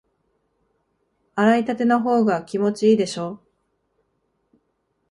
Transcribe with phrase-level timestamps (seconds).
[1.35, 3.39] 洗いたてのほうが気持ちいいでしょ？